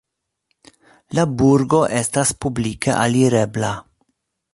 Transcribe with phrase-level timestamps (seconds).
[1.17, 3.71] La burgo estas publike alirebla.